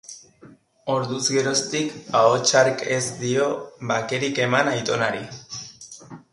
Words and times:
Orduz 0.93 1.27
geroztik 1.35 1.91
ahots 2.21 2.55
hark 2.61 2.83
ez 2.97 3.03
dio 3.21 3.53
bakerik 3.95 4.43
eman 4.49 4.75
aitonari. 4.75 5.25